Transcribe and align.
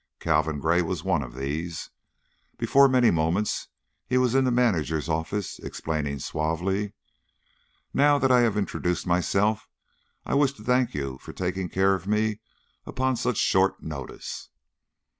Calvin 0.19 0.59
Gray 0.59 0.81
was 0.81 1.03
one 1.03 1.21
of 1.21 1.35
these. 1.35 1.91
Before 2.57 2.89
many 2.89 3.11
moments, 3.11 3.67
he 4.07 4.17
was 4.17 4.33
in 4.33 4.45
the 4.45 4.49
manager's 4.51 5.07
office, 5.07 5.59
explaining, 5.59 6.17
suavely, 6.17 6.93
"Now 7.93 8.17
that 8.17 8.31
I 8.31 8.39
have 8.41 8.57
introduced 8.57 9.05
myself, 9.05 9.69
I 10.25 10.33
wish 10.33 10.53
to 10.53 10.63
thank 10.63 10.95
you 10.95 11.19
for 11.19 11.33
taking 11.33 11.69
care 11.69 11.93
of 11.93 12.07
me 12.07 12.39
upon 12.83 13.15
such 13.15 13.37
short 13.37 13.83
notice." 13.83 14.49